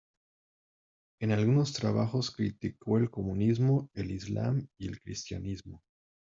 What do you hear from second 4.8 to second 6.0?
el cristianismo.